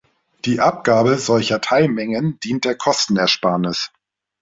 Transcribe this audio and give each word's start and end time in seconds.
Die 0.45 0.59
Abgabe 0.59 1.19
solcher 1.19 1.61
Teilmengen 1.61 2.39
dient 2.39 2.65
der 2.65 2.73
Kostenersparnis. 2.75 3.91